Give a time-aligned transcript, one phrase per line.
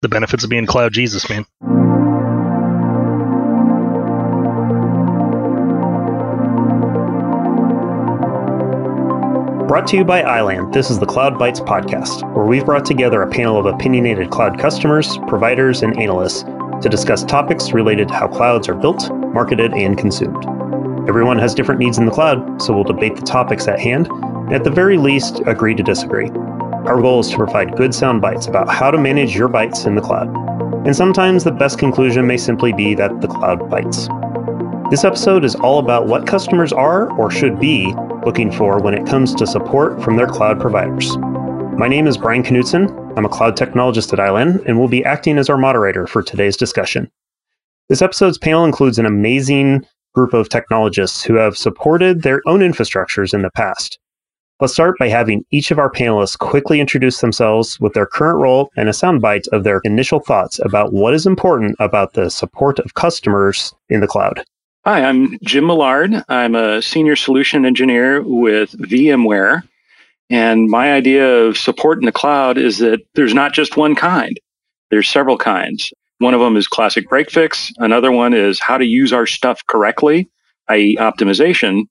[0.00, 1.44] The benefits of being cloud Jesus, man.
[9.66, 13.22] Brought to you by iland, this is the Cloud Bytes podcast, where we've brought together
[13.22, 16.44] a panel of opinionated cloud customers, providers, and analysts
[16.80, 20.44] to discuss topics related to how clouds are built, marketed, and consumed.
[21.08, 24.54] Everyone has different needs in the cloud, so we'll debate the topics at hand, and
[24.54, 26.30] at the very least, agree to disagree.
[26.88, 29.94] Our goal is to provide good sound bites about how to manage your bytes in
[29.94, 30.34] the cloud.
[30.86, 34.08] And sometimes the best conclusion may simply be that the cloud bites.
[34.90, 37.92] This episode is all about what customers are or should be
[38.24, 41.18] looking for when it comes to support from their cloud providers.
[41.76, 42.88] My name is Brian Knudtson.
[43.18, 46.56] I'm a cloud technologist at iland and will be acting as our moderator for today's
[46.56, 47.10] discussion.
[47.90, 53.34] This episode's panel includes an amazing group of technologists who have supported their own infrastructures
[53.34, 53.98] in the past.
[54.60, 58.72] Let's start by having each of our panelists quickly introduce themselves with their current role
[58.76, 62.94] and a soundbite of their initial thoughts about what is important about the support of
[62.94, 64.42] customers in the cloud.
[64.84, 66.24] Hi, I'm Jim Millard.
[66.28, 69.62] I'm a senior solution engineer with VMware.
[70.28, 74.40] And my idea of support in the cloud is that there's not just one kind,
[74.90, 75.92] there's several kinds.
[76.18, 77.70] One of them is classic break fix.
[77.76, 80.28] Another one is how to use our stuff correctly,
[80.66, 81.84] i.e., optimization.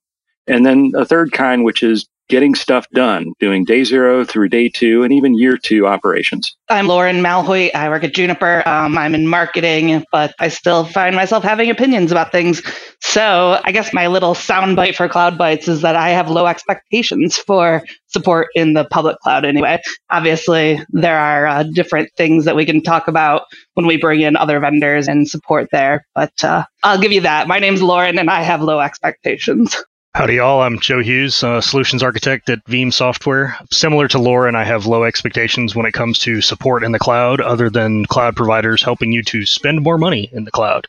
[0.46, 4.68] And then a third kind, which is getting stuff done, doing day zero through day
[4.68, 6.56] two and even year two operations.
[6.68, 7.74] I'm Lauren Malhoit.
[7.74, 8.62] I work at Juniper.
[8.68, 12.62] Um, I'm in marketing, but I still find myself having opinions about things.
[13.00, 17.38] So I guess my little soundbite for Cloud Bytes is that I have low expectations
[17.38, 19.80] for support in the public cloud anyway.
[20.10, 23.42] Obviously, there are uh, different things that we can talk about
[23.74, 27.48] when we bring in other vendors and support there, but uh, I'll give you that.
[27.48, 29.76] My name's Lauren and I have low expectations.
[30.14, 30.62] Howdy, y'all.
[30.62, 33.56] I'm Joe Hughes, solutions architect at Veeam Software.
[33.70, 37.40] Similar to Lauren, I have low expectations when it comes to support in the cloud,
[37.40, 40.88] other than cloud providers helping you to spend more money in the cloud.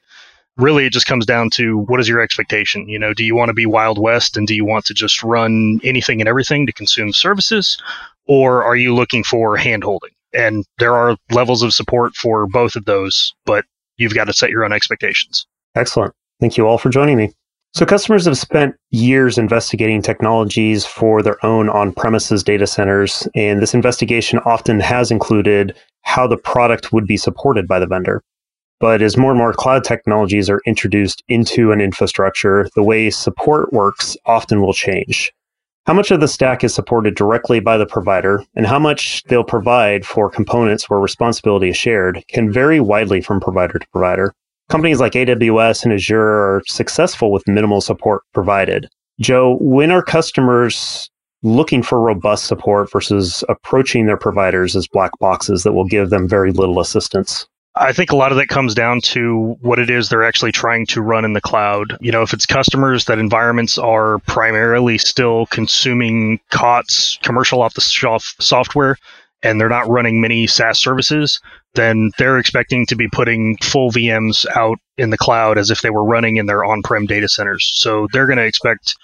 [0.58, 2.90] Really, it just comes down to what is your expectation?
[2.90, 5.22] You know, do you want to be Wild West and do you want to just
[5.22, 7.78] run anything and everything to consume services?
[8.26, 10.16] Or are you looking for handholding?
[10.34, 13.66] And there are levels of support for both of those, but
[13.98, 15.46] you've got to set your own expectations.
[15.76, 16.16] Excellent.
[16.40, 17.34] Thank you all for joining me.
[17.74, 23.62] So, customers have spent years investigating technologies for their own on premises data centers, and
[23.62, 28.24] this investigation often has included how the product would be supported by the vendor.
[28.80, 33.72] But as more and more cloud technologies are introduced into an infrastructure, the way support
[33.72, 35.32] works often will change.
[35.86, 39.44] How much of the stack is supported directly by the provider, and how much they'll
[39.44, 44.34] provide for components where responsibility is shared can vary widely from provider to provider.
[44.70, 48.88] Companies like AWS and Azure are successful with minimal support provided.
[49.20, 51.10] Joe, when are customers
[51.42, 56.28] looking for robust support versus approaching their providers as black boxes that will give them
[56.28, 57.48] very little assistance?
[57.76, 60.86] I think a lot of that comes down to what it is they're actually trying
[60.88, 61.98] to run in the cloud.
[62.02, 67.82] You know, if it's customers that environments are primarily still consuming COTS, commercial off the
[67.82, 68.98] shelf software,
[69.44, 71.40] and they're not running many SaaS services,
[71.76, 75.90] then they're expecting to be putting full VMs out in the cloud as if they
[75.90, 77.70] were running in their on prem data centers.
[77.76, 78.96] So they're going to expect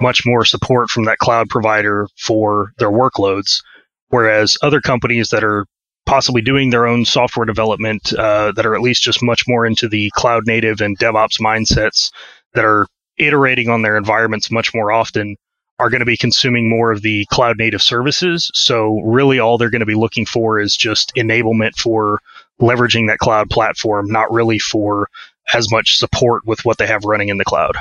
[0.00, 3.62] much more support from that cloud provider for their workloads.
[4.08, 5.66] Whereas other companies that are
[6.06, 9.88] possibly doing their own software development uh, that are at least just much more into
[9.88, 12.10] the cloud native and DevOps mindsets
[12.54, 12.86] that are
[13.18, 15.36] iterating on their environments much more often
[15.80, 18.50] are going to be consuming more of the cloud native services.
[18.54, 22.20] So really all they're going to be looking for is just enablement for
[22.60, 25.08] leveraging that cloud platform, not really for
[25.54, 27.76] as much support with what they have running in the cloud.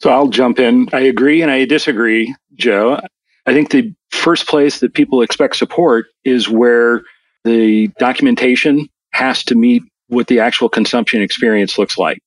[0.00, 0.88] So I'll jump in.
[0.92, 3.00] I agree and I disagree, Joe.
[3.44, 7.02] I think the first place that people expect support is where
[7.44, 12.18] the documentation has to meet what the actual consumption experience looks like.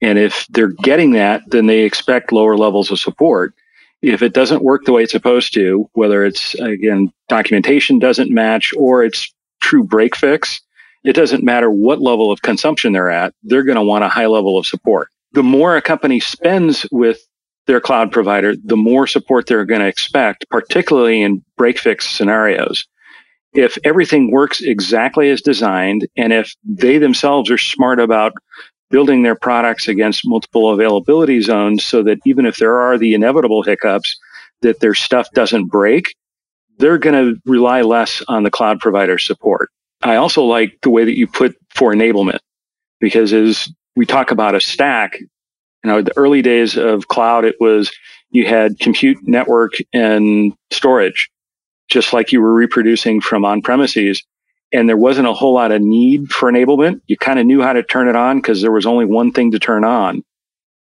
[0.00, 3.54] And if they're getting that, then they expect lower levels of support
[4.12, 8.72] if it doesn't work the way it's supposed to, whether it's again documentation doesn't match
[8.76, 10.60] or it's true break fix,
[11.04, 14.26] it doesn't matter what level of consumption they're at, they're going to want a high
[14.26, 15.08] level of support.
[15.32, 17.18] The more a company spends with
[17.66, 22.86] their cloud provider, the more support they're going to expect, particularly in break fix scenarios.
[23.54, 28.32] If everything works exactly as designed, and if they themselves are smart about
[28.94, 33.64] building their products against multiple availability zones so that even if there are the inevitable
[33.64, 34.16] hiccups,
[34.62, 36.14] that their stuff doesn't break,
[36.78, 39.68] they're going to rely less on the cloud provider support.
[40.02, 42.38] I also like the way that you put for enablement
[43.00, 45.28] because as we talk about a stack, you
[45.82, 47.90] know, the early days of cloud, it was
[48.30, 51.28] you had compute network and storage,
[51.88, 54.22] just like you were reproducing from on premises.
[54.74, 57.00] And there wasn't a whole lot of need for enablement.
[57.06, 59.52] You kind of knew how to turn it on because there was only one thing
[59.52, 60.22] to turn on.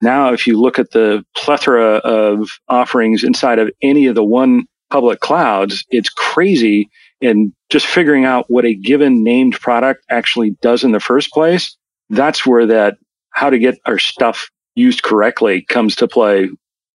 [0.02, 4.66] Now, if you look at the plethora of offerings inside of any of the one
[4.90, 6.90] public clouds, it's crazy.
[7.22, 11.76] And just figuring out what a given named product actually does in the first place,
[12.10, 12.98] that's where that
[13.30, 16.50] how to get our stuff used correctly comes to play.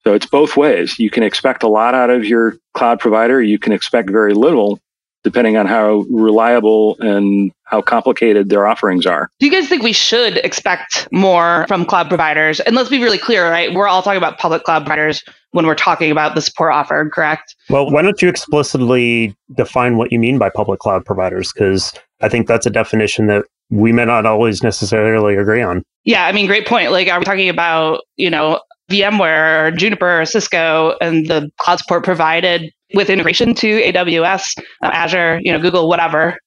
[0.03, 0.97] So it's both ways.
[0.97, 3.41] You can expect a lot out of your cloud provider.
[3.41, 4.79] You can expect very little
[5.23, 9.29] depending on how reliable and how complicated their offerings are.
[9.39, 12.59] Do you guys think we should expect more from cloud providers?
[12.61, 13.73] And let's be really clear, right?
[13.73, 17.55] We're all talking about public cloud providers when we're talking about the support offer, correct?
[17.69, 21.51] Well, why don't you explicitly define what you mean by public cloud providers?
[21.51, 25.83] Because I think that's a definition that we may not always necessarily agree on.
[26.03, 26.91] Yeah, I mean, great point.
[26.91, 31.79] Like, are we talking about, you know, VMware or Juniper or Cisco and the cloud
[31.79, 36.37] support provided with integration to AWS, uh, Azure, you know, Google, whatever.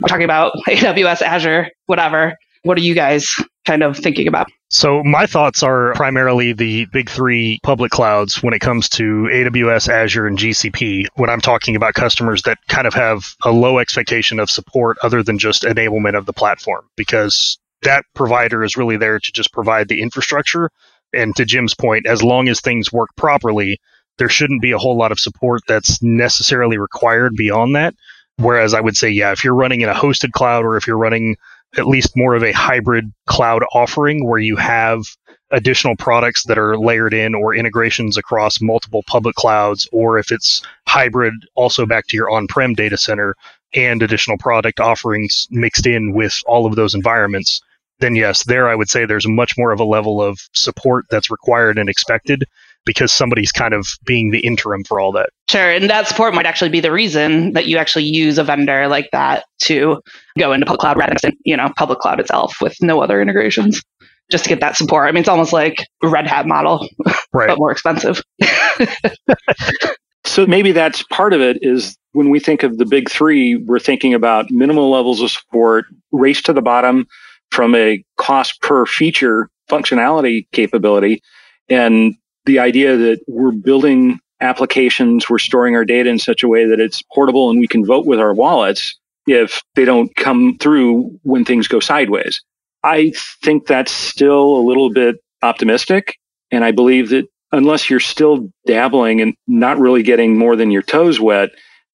[0.00, 2.34] We're talking about AWS, Azure, whatever.
[2.62, 3.28] What are you guys
[3.66, 4.48] kind of thinking about?
[4.70, 9.88] So my thoughts are primarily the big three public clouds when it comes to AWS,
[9.88, 11.06] Azure, and GCP.
[11.14, 15.22] When I'm talking about customers that kind of have a low expectation of support other
[15.22, 19.88] than just enablement of the platform, because that provider is really there to just provide
[19.88, 20.70] the infrastructure.
[21.12, 23.80] And to Jim's point, as long as things work properly,
[24.18, 27.94] there shouldn't be a whole lot of support that's necessarily required beyond that.
[28.36, 30.98] Whereas I would say, yeah, if you're running in a hosted cloud or if you're
[30.98, 31.36] running
[31.76, 35.02] at least more of a hybrid cloud offering where you have
[35.50, 40.62] additional products that are layered in or integrations across multiple public clouds, or if it's
[40.86, 43.34] hybrid, also back to your on prem data center
[43.74, 47.60] and additional product offerings mixed in with all of those environments,
[48.00, 51.30] then yes, there I would say there's much more of a level of support that's
[51.30, 52.44] required and expected
[52.88, 55.30] because somebody's kind of being the interim for all that.
[55.50, 55.70] Sure.
[55.70, 59.08] And that support might actually be the reason that you actually use a vendor like
[59.12, 60.00] that to
[60.38, 63.82] go into public cloud rather than, you know, public cloud itself with no other integrations
[64.30, 65.06] just to get that support.
[65.06, 66.88] I mean, it's almost like a Red Hat model,
[67.32, 67.48] right.
[67.48, 68.22] but more expensive.
[70.24, 73.78] so maybe that's part of it is when we think of the big three, we're
[73.78, 77.06] thinking about minimal levels of support, race to the bottom
[77.50, 81.22] from a cost per feature functionality capability.
[81.68, 82.14] And
[82.46, 86.80] the idea that we're building applications, we're storing our data in such a way that
[86.80, 91.44] it's portable and we can vote with our wallets if they don't come through when
[91.44, 92.40] things go sideways.
[92.82, 93.12] I
[93.42, 96.16] think that's still a little bit optimistic.
[96.50, 100.82] And I believe that unless you're still dabbling and not really getting more than your
[100.82, 101.50] toes wet,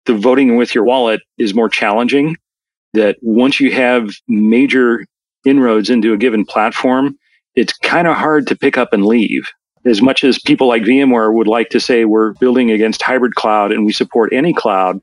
[0.05, 2.35] the voting with your wallet is more challenging.
[2.93, 5.05] That once you have major
[5.45, 7.17] inroads into a given platform,
[7.55, 9.49] it's kind of hard to pick up and leave
[9.85, 13.71] as much as people like VMware would like to say we're building against hybrid cloud
[13.71, 14.99] and we support any cloud,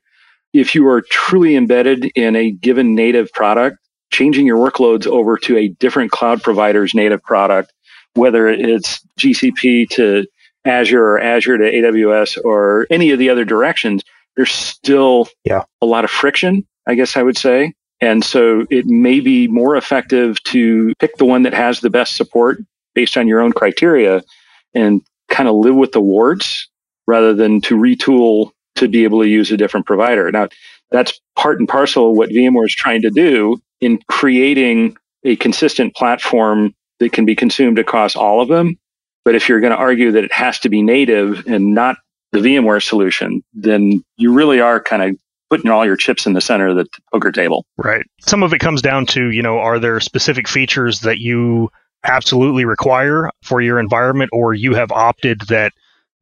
[0.52, 3.78] if you are truly embedded in a given native product,
[4.12, 7.72] changing your workloads over to a different cloud provider's native product,
[8.14, 10.26] whether it's GCP to
[10.64, 14.02] Azure or Azure to AWS or any of the other directions,
[14.36, 15.62] there's still yeah.
[15.80, 17.72] a lot of friction, I guess I would say.
[18.00, 22.16] And so it may be more effective to pick the one that has the best
[22.16, 22.58] support
[22.94, 24.22] based on your own criteria
[24.74, 26.68] and kind of live with the warts
[27.06, 30.30] rather than to retool to be able to use a different provider.
[30.30, 30.48] Now,
[30.90, 35.94] that's part and parcel of what VMware is trying to do in creating a consistent
[35.94, 38.78] platform that can be consumed across all of them.
[39.24, 41.96] But if you're going to argue that it has to be native and not
[42.32, 45.18] the VMware solution, then you really are kind of
[45.50, 47.64] putting all your chips in the center of the poker table.
[47.76, 48.04] Right.
[48.20, 51.70] Some of it comes down to, you know, are there specific features that you
[52.04, 55.72] absolutely require for your environment, or you have opted that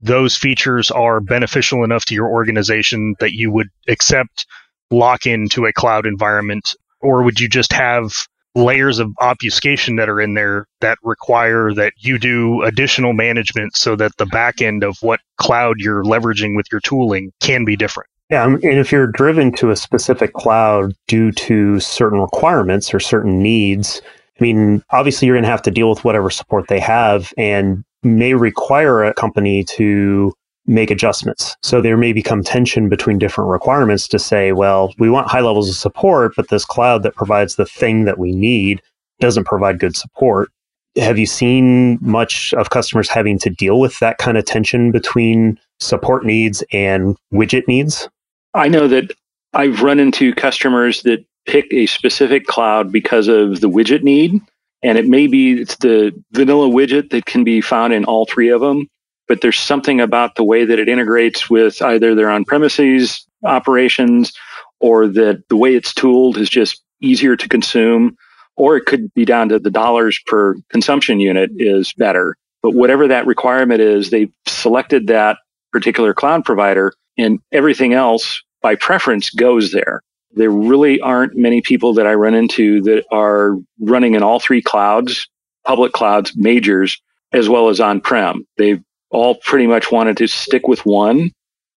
[0.00, 4.46] those features are beneficial enough to your organization that you would accept
[4.90, 8.12] lock into a cloud environment, or would you just have
[8.54, 13.96] layers of obfuscation that are in there that require that you do additional management so
[13.96, 18.08] that the back end of what cloud you're leveraging with your tooling can be different?
[18.30, 23.00] Yeah, um, and if you're driven to a specific cloud due to certain requirements or
[23.00, 24.00] certain needs,
[24.40, 27.84] I mean, obviously, you're going to have to deal with whatever support they have and
[28.02, 30.32] may require a company to
[30.66, 31.56] make adjustments.
[31.62, 35.68] So there may become tension between different requirements to say, well, we want high levels
[35.68, 38.80] of support, but this cloud that provides the thing that we need
[39.20, 40.50] doesn't provide good support.
[40.96, 45.58] Have you seen much of customers having to deal with that kind of tension between
[45.80, 48.08] support needs and widget needs?
[48.54, 49.12] I know that
[49.52, 54.40] I've run into customers that pick a specific cloud because of the widget need.
[54.82, 58.50] And it may be it's the vanilla widget that can be found in all three
[58.50, 58.88] of them,
[59.26, 64.32] but there's something about the way that it integrates with either their on premises operations
[64.80, 68.16] or that the way it's tooled is just easier to consume,
[68.56, 72.36] or it could be down to the dollars per consumption unit is better.
[72.62, 75.38] But whatever that requirement is, they've selected that
[75.72, 80.00] particular cloud provider and everything else by preference goes there.
[80.32, 84.62] There really aren't many people that I run into that are running in all three
[84.62, 85.28] clouds,
[85.64, 87.00] public clouds, majors,
[87.32, 88.46] as well as on prem.
[88.56, 91.30] They've all pretty much wanted to stick with one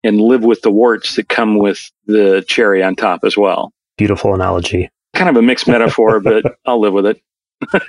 [0.04, 3.72] and live with the warts that come with the cherry on top as well.
[3.98, 4.88] Beautiful analogy.
[5.16, 7.20] Kind of a mixed metaphor, but I'll live with it.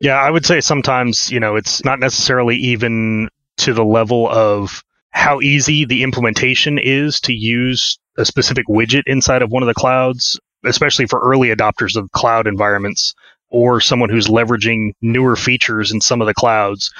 [0.00, 4.82] yeah, I would say sometimes, you know, it's not necessarily even to the level of
[5.10, 9.74] how easy the implementation is to use a specific widget inside of one of the
[9.74, 13.14] clouds, especially for early adopters of cloud environments
[13.48, 16.92] or someone who's leveraging newer features in some of the clouds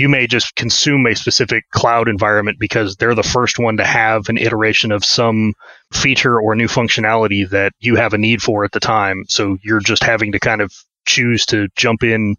[0.00, 4.30] you may just consume a specific cloud environment because they're the first one to have
[4.30, 5.52] an iteration of some
[5.92, 9.24] feature or new functionality that you have a need for at the time.
[9.28, 10.72] So you're just having to kind of
[11.06, 12.36] choose to jump in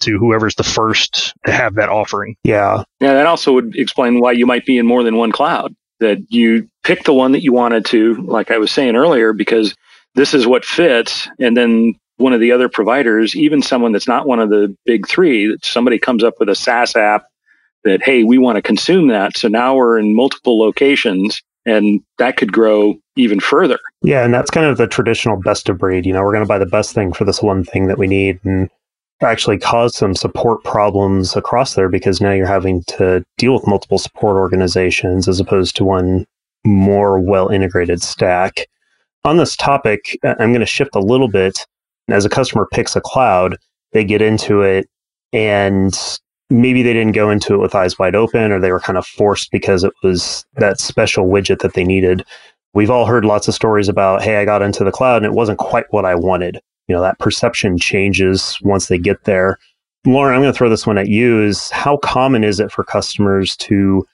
[0.00, 2.34] to whoever's the first to have that offering.
[2.42, 2.82] Yeah.
[3.00, 5.74] Yeah, that also would explain why you might be in more than one cloud.
[6.00, 9.74] That you pick the one that you wanted to, like I was saying earlier, because
[10.16, 11.28] this is what fits.
[11.38, 15.06] And then one of the other providers, even someone that's not one of the big
[15.06, 17.26] three, that somebody comes up with a SaaS app
[17.84, 19.36] that, hey, we want to consume that.
[19.36, 23.78] So now we're in multiple locations and that could grow even further.
[24.02, 24.24] Yeah.
[24.24, 26.06] And that's kind of the traditional best of breed.
[26.06, 28.06] You know, we're going to buy the best thing for this one thing that we
[28.06, 28.68] need and
[29.22, 33.98] actually cause some support problems across there because now you're having to deal with multiple
[33.98, 36.26] support organizations as opposed to one
[36.64, 38.66] more well integrated stack.
[39.24, 41.66] On this topic, I'm going to shift a little bit
[42.08, 43.56] as a customer picks a cloud,
[43.92, 44.88] they get into it
[45.32, 46.18] and
[46.50, 49.06] maybe they didn't go into it with eyes wide open or they were kind of
[49.06, 52.24] forced because it was that special widget that they needed.
[52.74, 55.36] We've all heard lots of stories about, hey, I got into the cloud and it
[55.36, 56.60] wasn't quite what I wanted.
[56.88, 59.58] You know, that perception changes once they get there.
[60.06, 62.84] Lauren, I'm going to throw this one at you is how common is it for
[62.84, 64.06] customers to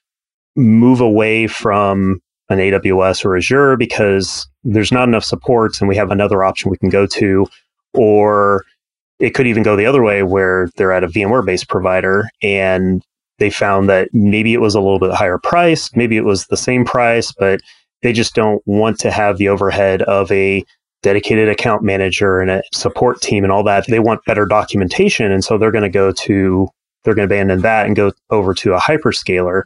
[0.55, 6.11] move away from an AWS or Azure because there's not enough supports and we have
[6.11, 7.47] another option we can go to
[7.95, 8.65] or
[9.19, 13.05] it could even go the other way where they're at a VMware based provider and
[13.39, 16.57] they found that maybe it was a little bit higher price, maybe it was the
[16.57, 17.61] same price, but
[18.03, 20.65] they just don't want to have the overhead of a
[21.03, 23.87] dedicated account manager and a support team and all that.
[23.87, 25.33] They want better documentation.
[25.33, 26.69] And so they're going to go to,
[27.05, 29.63] they're going to abandon that and go over to a hyperscaler.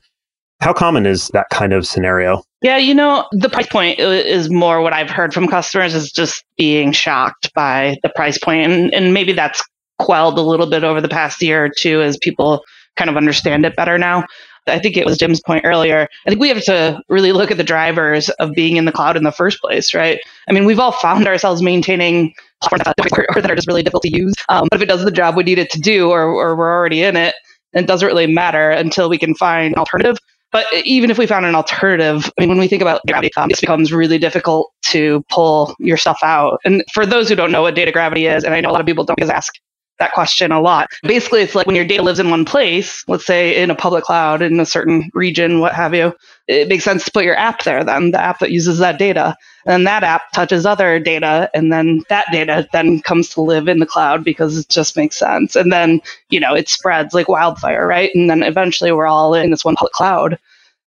[0.60, 2.42] How common is that kind of scenario?
[2.62, 6.42] Yeah, you know, the price point is more what I've heard from customers is just
[6.56, 8.70] being shocked by the price point.
[8.70, 9.62] And, and maybe that's
[9.98, 12.62] quelled a little bit over the past year or two as people
[12.96, 14.24] kind of understand it better now.
[14.66, 16.08] I think it was Jim's point earlier.
[16.26, 19.16] I think we have to really look at the drivers of being in the cloud
[19.16, 20.18] in the first place, right?
[20.48, 22.32] I mean, we've all found ourselves maintaining
[22.62, 24.34] platforms that, are just really difficult to use.
[24.48, 26.72] Um, but if it does the job we need it to do, or, or we're
[26.74, 27.34] already in it,
[27.74, 30.16] it doesn't really matter until we can find alternative.
[30.54, 33.60] But even if we found an alternative, I mean, when we think about gravity, this
[33.60, 36.60] becomes really difficult to pull yourself out.
[36.64, 38.80] And for those who don't know what data gravity is, and I know a lot
[38.80, 39.52] of people don't ask
[39.98, 40.88] that question a lot.
[41.02, 44.04] Basically, it's like when your data lives in one place, let's say in a public
[44.04, 46.12] cloud in a certain region, what have you,
[46.48, 49.36] it makes sense to put your app there then, the app that uses that data.
[49.66, 53.78] And that app touches other data, and then that data then comes to live in
[53.78, 55.56] the cloud because it just makes sense.
[55.56, 58.10] And then, you know, it spreads like wildfire, right?
[58.14, 60.38] And then eventually we're all in this one public cloud.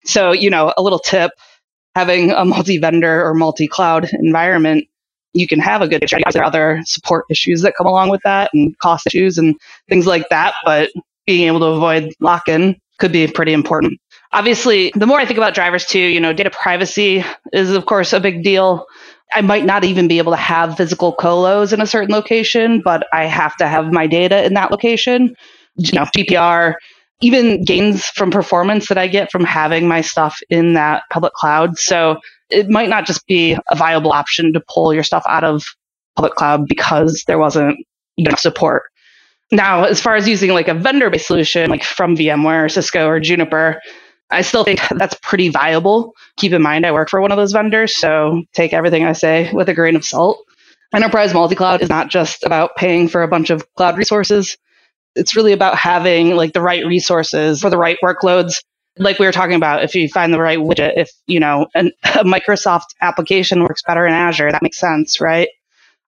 [0.03, 1.31] So, you know, a little tip
[1.95, 4.87] having a multi vendor or multi cloud environment
[5.39, 6.31] you can have a good strategy.
[6.33, 9.55] There are other support issues that come along with that and cost issues and
[9.89, 10.53] things like that.
[10.63, 10.89] But
[11.25, 13.99] being able to avoid lock in could be pretty important.
[14.33, 18.13] Obviously, the more I think about drivers too, you know, data privacy is of course
[18.13, 18.85] a big deal.
[19.33, 23.05] I might not even be able to have physical colos in a certain location, but
[23.13, 25.35] I have to have my data in that location.
[25.75, 26.75] You know, GDPR,
[27.21, 31.77] even gains from performance that I get from having my stuff in that public cloud.
[31.77, 32.17] So
[32.49, 35.63] it might not just be a viable option to pull your stuff out of
[36.15, 37.77] public cloud because there wasn't
[38.17, 38.83] enough support.
[39.51, 43.07] Now, as far as using like a vendor based solution, like from VMware, or Cisco,
[43.07, 43.79] or Juniper,
[44.29, 46.13] I still think that's pretty viable.
[46.37, 49.51] Keep in mind, I work for one of those vendors, so take everything I say
[49.53, 50.43] with a grain of salt.
[50.93, 54.57] Enterprise multi cloud is not just about paying for a bunch of cloud resources.
[55.15, 58.55] It's really about having like the right resources for the right workloads
[58.99, 61.91] like we were talking about, if you find the right widget, if you know an,
[62.03, 65.49] a Microsoft application works better in Azure, that makes sense, right?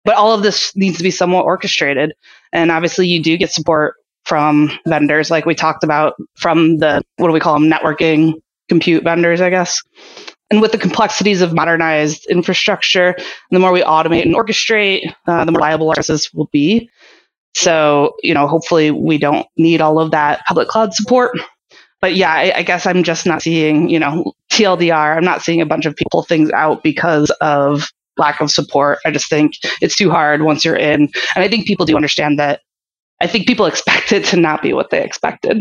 [0.04, 2.12] But all of this needs to be somewhat orchestrated,
[2.52, 3.94] and obviously you do get support
[4.24, 8.34] from vendors, like we talked about, from the what do we call them, networking
[8.68, 9.80] compute vendors, I guess.
[10.50, 13.14] And with the complexities of modernized infrastructure,
[13.50, 16.90] the more we automate and orchestrate, uh, the more reliable our services will be.
[17.54, 21.36] So, you know, hopefully we don't need all of that public cloud support.
[22.00, 25.16] But yeah, I, I guess I'm just not seeing, you know, TLDR.
[25.16, 28.98] I'm not seeing a bunch of people things out because of lack of support.
[29.04, 31.02] I just think it's too hard once you're in.
[31.34, 32.60] And I think people do understand that.
[33.20, 35.60] I think people expect it to not be what they expected.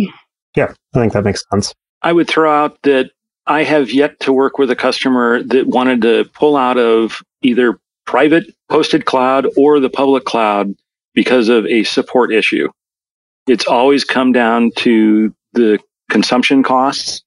[0.55, 1.74] Yeah, I think that makes sense.
[2.01, 3.12] I would throw out that
[3.48, 7.79] I have yet to work with a customer that wanted to pull out of either
[8.05, 10.74] private hosted cloud or the public cloud
[11.13, 12.69] because of a support issue.
[13.48, 17.23] It's always come down to the consumption costs.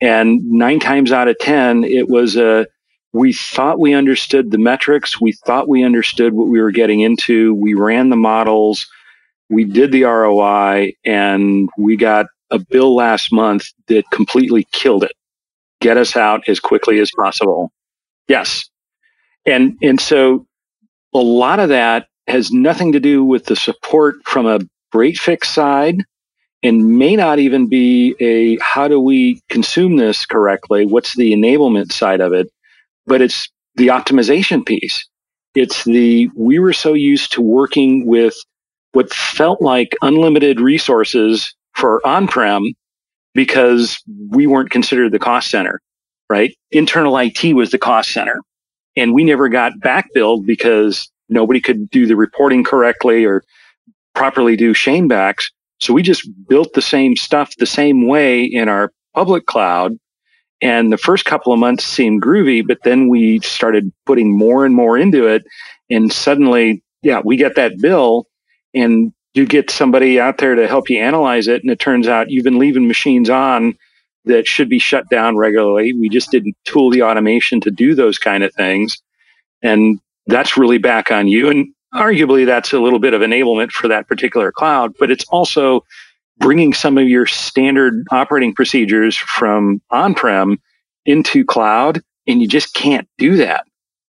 [0.00, 2.66] And nine times out of 10, it was a,
[3.12, 5.20] we thought we understood the metrics.
[5.20, 7.54] We thought we understood what we were getting into.
[7.54, 8.86] We ran the models.
[9.50, 15.12] We did the ROI and we got a bill last month that completely killed it.
[15.80, 17.70] Get us out as quickly as possible.
[18.26, 18.68] Yes.
[19.46, 20.46] And, and so
[21.12, 25.48] a lot of that has nothing to do with the support from a break fix
[25.48, 26.04] side
[26.64, 30.86] and may not even be a how do we consume this correctly?
[30.86, 32.48] What's the enablement side of it?
[33.06, 35.06] But it's the optimization piece.
[35.54, 38.34] It's the, we were so used to working with
[38.92, 42.62] what felt like unlimited resources for on prem
[43.34, 43.98] because
[44.30, 45.80] we weren't considered the cost center,
[46.30, 46.54] right?
[46.70, 48.40] Internal IT was the cost center.
[48.96, 53.42] And we never got back billed because nobody could do the reporting correctly or
[54.14, 55.50] properly do Shane backs.
[55.84, 59.98] So we just built the same stuff the same way in our public cloud.
[60.62, 64.74] And the first couple of months seemed groovy, but then we started putting more and
[64.74, 65.44] more into it.
[65.90, 68.26] And suddenly, yeah, we get that bill
[68.72, 71.62] and you get somebody out there to help you analyze it.
[71.62, 73.76] And it turns out you've been leaving machines on
[74.24, 75.92] that should be shut down regularly.
[75.92, 79.02] We just didn't tool the automation to do those kind of things.
[79.62, 81.50] And that's really back on you.
[81.50, 85.84] And arguably that's a little bit of enablement for that particular cloud, but it's also
[86.38, 90.58] bringing some of your standard operating procedures from on-prem
[91.06, 92.02] into cloud.
[92.26, 93.66] And you just can't do that.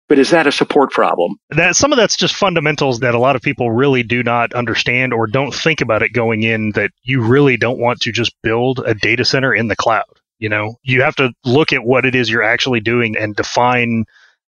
[0.08, 1.38] But is that a support problem?
[1.50, 5.12] That some of that's just fundamentals that a lot of people really do not understand
[5.12, 8.84] or don't think about it going in that you really don't want to just build
[8.86, 10.04] a data center in the cloud.
[10.38, 14.06] You know, you have to look at what it is you're actually doing and define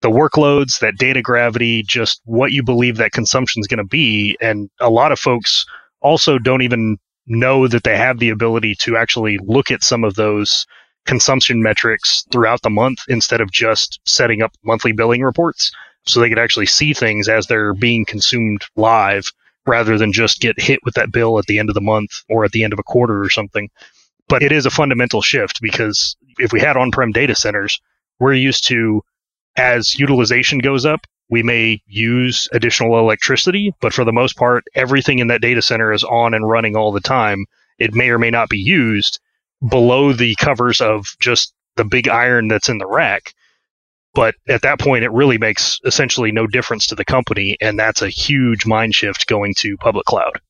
[0.03, 4.37] the workloads, that data gravity, just what you believe that consumption is going to be.
[4.41, 5.67] And a lot of folks
[6.01, 10.15] also don't even know that they have the ability to actually look at some of
[10.15, 10.67] those
[11.07, 15.71] consumption metrics throughout the month instead of just setting up monthly billing reports
[16.07, 19.31] so they could actually see things as they're being consumed live
[19.67, 22.45] rather than just get hit with that bill at the end of the month or
[22.45, 23.69] at the end of a quarter or something.
[24.29, 27.81] But it is a fundamental shift because if we had on prem data centers,
[28.19, 29.03] we're used to
[29.61, 35.19] as utilization goes up, we may use additional electricity, but for the most part, everything
[35.19, 37.45] in that data center is on and running all the time.
[37.79, 39.21] It may or may not be used
[39.69, 43.35] below the covers of just the big iron that's in the rack.
[44.15, 47.57] But at that point, it really makes essentially no difference to the company.
[47.61, 50.41] And that's a huge mind shift going to public cloud.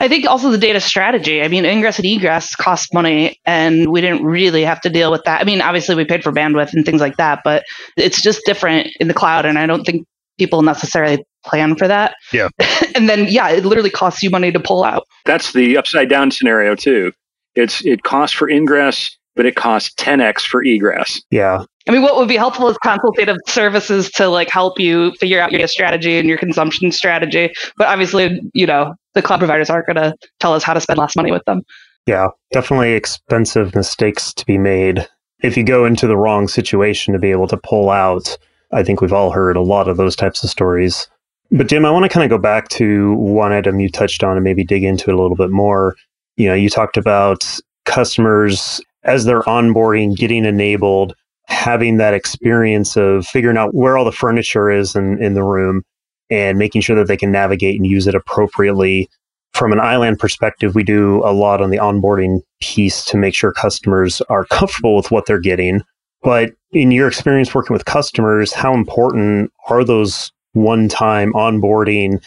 [0.00, 1.42] I think also the data strategy.
[1.42, 5.22] I mean, ingress and egress cost money, and we didn't really have to deal with
[5.24, 5.42] that.
[5.42, 7.64] I mean, obviously, we paid for bandwidth and things like that, but
[7.98, 9.44] it's just different in the cloud.
[9.44, 10.06] And I don't think
[10.38, 12.14] people necessarily plan for that.
[12.32, 12.48] Yeah.
[12.94, 15.06] and then, yeah, it literally costs you money to pull out.
[15.26, 17.12] That's the upside down scenario, too.
[17.54, 21.18] It's It costs for ingress, but it costs 10x for egress.
[21.30, 21.64] Yeah.
[21.88, 25.50] I mean, what would be helpful is consultative services to like help you figure out
[25.50, 27.50] your strategy and your consumption strategy.
[27.78, 30.98] But obviously, you know, the cloud providers aren't going to tell us how to spend
[30.98, 31.62] less money with them.
[32.04, 35.08] Yeah, definitely expensive mistakes to be made.
[35.42, 38.36] If you go into the wrong situation to be able to pull out,
[38.72, 41.08] I think we've all heard a lot of those types of stories.
[41.50, 44.36] But Jim, I want to kind of go back to one item you touched on
[44.36, 45.96] and maybe dig into it a little bit more.
[46.36, 47.42] You know, you talked about
[47.86, 51.14] customers as they're onboarding, getting enabled,
[51.46, 55.82] having that experience of figuring out where all the furniture is in, in the room
[56.30, 59.08] and making sure that they can navigate and use it appropriately.
[59.52, 63.52] From an iland perspective, we do a lot on the onboarding piece to make sure
[63.52, 65.82] customers are comfortable with what they're getting.
[66.22, 72.22] But in your experience working with customers, how important are those one time onboarding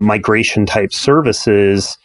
[0.00, 1.96] migration type services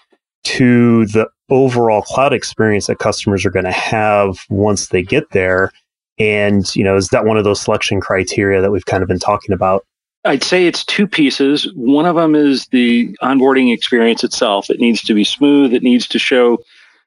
[0.46, 5.72] to the overall cloud experience that customers are going to have once they get there?
[6.20, 9.20] And, you know, is that one of those selection criteria that we've kind of been
[9.20, 9.86] talking about?
[10.26, 11.72] I'd say it's two pieces.
[11.76, 14.70] One of them is the onboarding experience itself.
[14.70, 15.74] It needs to be smooth.
[15.74, 16.60] It needs to show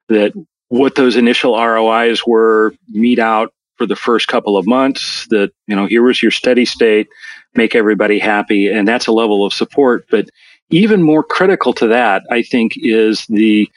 [0.09, 0.33] that
[0.69, 5.77] what those initial ROIs were meet out for the first couple of months that, you
[5.77, 7.09] know, here was your steady state,
[7.55, 8.69] make everybody happy.
[8.69, 10.07] And that's a level of support.
[10.11, 10.29] But
[10.71, 13.71] even more critical to that, I think, is the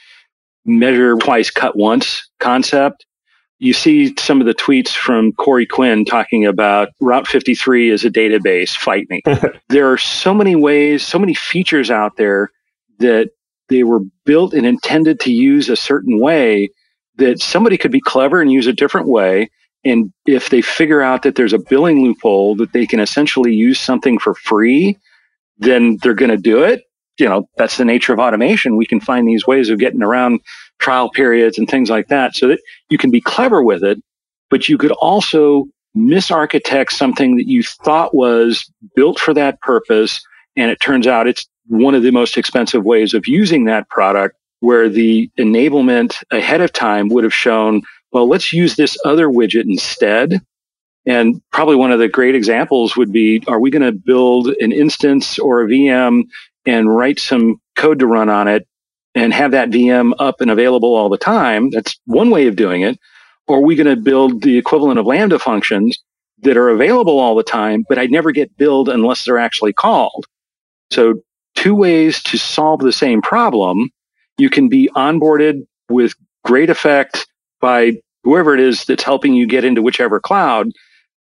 [0.65, 3.05] measure twice, cut once concept.
[3.59, 8.09] You see some of the tweets from Corey Quinn talking about Route 53 as a
[8.09, 9.21] database, fight me.
[9.69, 12.51] there are so many ways, so many features out there
[12.99, 13.31] that
[13.67, 16.69] they were built and intended to use a certain way
[17.17, 19.49] that somebody could be clever and use a different way.
[19.83, 23.79] And if they figure out that there's a billing loophole that they can essentially use
[23.79, 24.97] something for free,
[25.57, 26.83] then they're going to do it.
[27.19, 28.77] You know, that's the nature of automation.
[28.77, 30.39] We can find these ways of getting around
[30.79, 34.01] trial periods and things like that so that you can be clever with it,
[34.49, 40.21] but you could also misarchitect something that you thought was built for that purpose.
[40.55, 44.36] And it turns out it's one of the most expensive ways of using that product
[44.62, 49.65] where the enablement ahead of time would have shown, well, let's use this other widget
[49.65, 50.41] instead.
[51.05, 54.71] And probably one of the great examples would be, are we going to build an
[54.71, 56.23] instance or a VM
[56.65, 58.67] and write some code to run on it
[59.15, 61.69] and have that VM up and available all the time?
[61.69, 62.99] That's one way of doing it.
[63.47, 65.97] Or are we going to build the equivalent of Lambda functions
[66.41, 70.25] that are available all the time, but I never get billed unless they're actually called?
[70.91, 71.15] So
[71.55, 73.89] two ways to solve the same problem
[74.37, 76.13] you can be onboarded with
[76.45, 77.27] great effect
[77.59, 77.93] by
[78.23, 80.69] whoever it is that's helping you get into whichever cloud.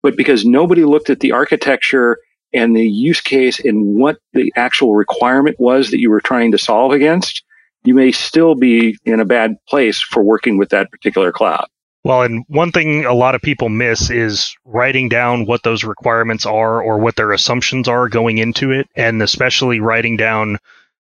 [0.01, 2.17] But because nobody looked at the architecture
[2.53, 6.57] and the use case and what the actual requirement was that you were trying to
[6.57, 7.43] solve against,
[7.83, 11.67] you may still be in a bad place for working with that particular cloud.
[12.05, 16.45] Well, and one thing a lot of people miss is writing down what those requirements
[16.45, 20.59] are or what their assumptions are going into it, and especially writing down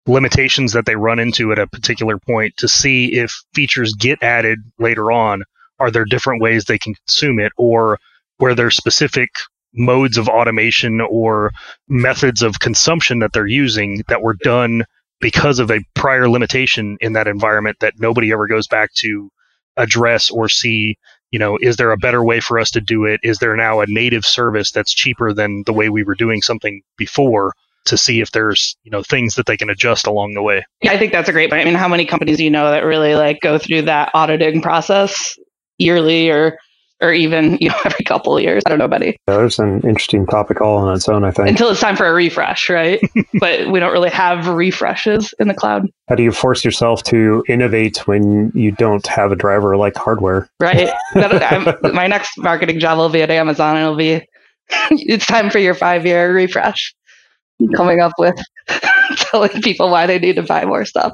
[0.06, 4.60] limitations that they run into at a particular point to see if features get added
[4.78, 5.44] later on.
[5.80, 8.00] Are there different ways they can consume it, or
[8.38, 9.30] where there's specific
[9.74, 11.52] modes of automation or
[11.88, 14.84] methods of consumption that they're using that were done
[15.20, 19.30] because of a prior limitation in that environment that nobody ever goes back to
[19.78, 20.98] address or see
[21.32, 23.80] you know is there a better way for us to do it is there now
[23.80, 27.54] a native service that's cheaper than the way we were doing something before
[27.86, 30.66] to see if there's you know things that they can adjust along the way.
[30.82, 31.62] Yeah, I think that's a great point.
[31.62, 34.62] I mean, how many companies do you know that really like go through that auditing
[34.62, 35.38] process
[35.78, 36.58] yearly or
[37.04, 38.64] or even you know every couple of years?
[38.66, 39.18] I don't know, buddy.
[39.28, 41.24] Yeah, there's an interesting topic all on its own.
[41.24, 43.00] I think until it's time for a refresh, right?
[43.40, 45.88] but we don't really have refreshes in the cloud.
[46.08, 50.50] How do you force yourself to innovate when you don't have a driver like hardware?
[50.60, 50.90] Right.
[51.94, 53.78] my next marketing job will be at Amazon.
[53.78, 54.26] It'll be
[54.90, 56.96] it's time for your five year refresh
[57.76, 58.36] coming up with
[59.18, 61.14] telling people why they need to buy more stuff.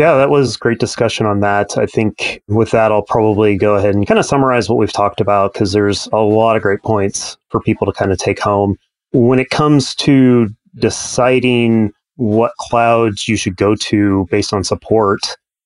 [0.00, 1.76] Yeah, that was great discussion on that.
[1.76, 5.20] I think with that, I'll probably go ahead and kind of summarize what we've talked
[5.20, 8.78] about because there's a lot of great points for people to kind of take home.
[9.12, 15.20] When it comes to deciding what clouds you should go to based on support,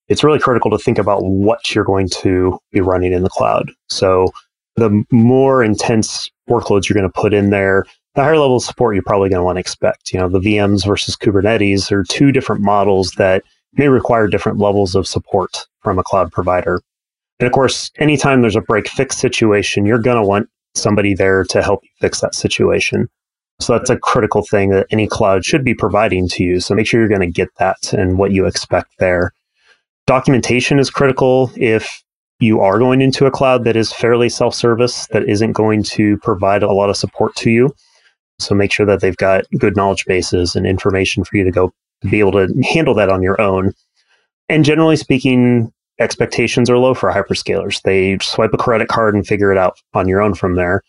[0.09, 3.71] it's really critical to think about what you're going to be running in the cloud.
[3.87, 4.33] So
[4.75, 8.95] the more intense workloads you're going to put in there, the higher level of support
[8.95, 10.11] you're probably going to want to expect.
[10.11, 13.41] You know, the VMs versus Kubernetes are two different models that
[13.77, 16.81] may require different levels of support from a cloud provider.
[17.39, 21.43] And of course, anytime there's a break fix situation, you're going to want somebody there
[21.45, 23.09] to help you fix that situation.
[23.59, 26.59] So that's a critical thing that any cloud should be providing to you.
[26.59, 29.31] So make sure you're going to get that and what you expect there.
[30.07, 32.03] Documentation is critical if
[32.39, 36.17] you are going into a cloud that is fairly self service, that isn't going to
[36.17, 37.73] provide a lot of support to you.
[38.39, 41.71] So make sure that they've got good knowledge bases and information for you to go
[42.09, 43.73] be able to handle that on your own.
[44.49, 47.81] And generally speaking, expectations are low for hyperscalers.
[47.81, 50.81] They swipe a credit card and figure it out on your own from there.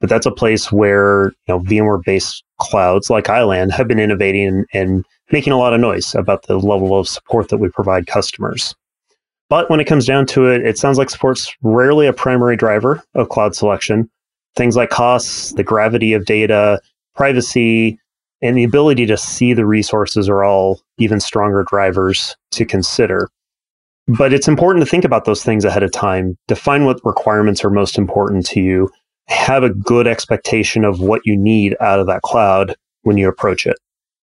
[0.00, 4.46] But that's a place where you know VMware based clouds like iland have been innovating
[4.46, 8.06] and, and making a lot of noise about the level of support that we provide
[8.06, 8.74] customers.
[9.48, 13.02] But when it comes down to it, it sounds like support's rarely a primary driver
[13.14, 14.10] of cloud selection.
[14.56, 16.80] Things like costs, the gravity of data,
[17.14, 17.98] privacy,
[18.42, 23.28] and the ability to see the resources are all even stronger drivers to consider.
[24.06, 27.70] But it's important to think about those things ahead of time, define what requirements are
[27.70, 28.90] most important to you,
[29.28, 33.66] have a good expectation of what you need out of that cloud when you approach
[33.66, 33.76] it.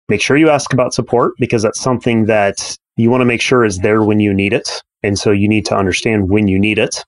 [0.07, 3.65] Make sure you ask about support because that's something that you want to make sure
[3.65, 4.81] is there when you need it.
[5.03, 7.03] And so you need to understand when you need it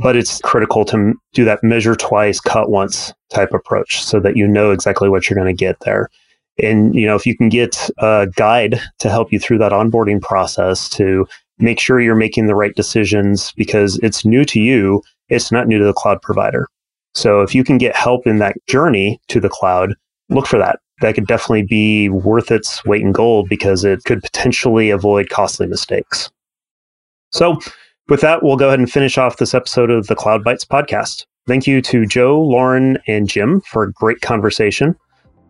[0.00, 4.46] but it's critical to do that measure twice, cut once type approach so that you
[4.46, 6.08] know exactly what you're going to get there.
[6.62, 10.20] And you know, if you can get a guide to help you through that onboarding
[10.20, 11.26] process to
[11.58, 15.02] make sure you're making the right decisions because it's new to you.
[15.28, 16.68] It's not new to the cloud provider.
[17.14, 19.94] So if you can get help in that journey to the cloud,
[20.28, 20.78] look for that.
[21.00, 25.66] That could definitely be worth its weight in gold because it could potentially avoid costly
[25.66, 26.30] mistakes.
[27.30, 27.58] So
[28.08, 31.26] with that, we'll go ahead and finish off this episode of the Cloud Bytes podcast.
[31.46, 34.96] Thank you to Joe, Lauren, and Jim for a great conversation.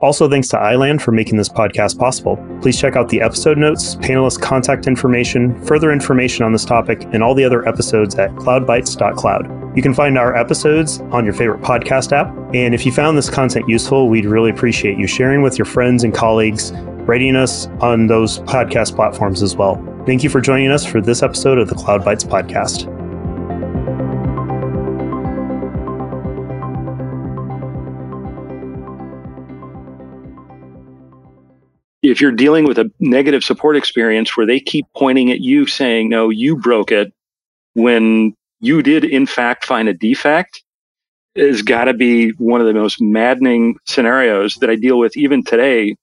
[0.01, 2.37] Also, thanks to iland for making this podcast possible.
[2.63, 7.23] Please check out the episode notes, panelist contact information, further information on this topic, and
[7.23, 9.77] all the other episodes at cloudbytes.cloud.
[9.77, 12.29] You can find our episodes on your favorite podcast app.
[12.55, 16.05] And if you found this content useful, we'd really appreciate you sharing with your friends
[16.05, 16.73] and colleagues,
[17.09, 19.77] rating us on those podcast platforms as well.
[20.09, 22.89] Thank you for joining us for this episode of the Cloud Bytes podcast.
[32.03, 36.09] if you're dealing with a negative support experience where they keep pointing at you saying,
[36.09, 37.13] no, you broke it
[37.75, 40.65] when you did in fact find a defect
[41.37, 45.45] has got to be one of the most maddening scenarios that I deal with even
[45.45, 45.97] today